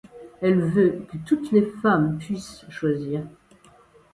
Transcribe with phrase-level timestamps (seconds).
[0.41, 3.21] Elle veut que toutes les femmes puissent choisir.